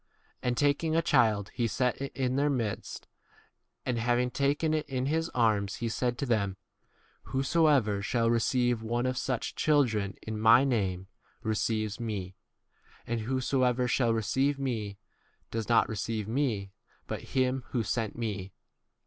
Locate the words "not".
15.69-15.87